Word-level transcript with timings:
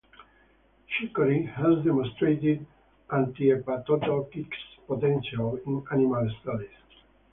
Chicory 0.89 1.45
has 1.45 1.83
demonstrated 1.85 2.65
antihepatotoxic 3.11 4.49
potential 4.87 5.59
in 5.67 5.85
animal 5.91 6.27
studies. 6.41 6.71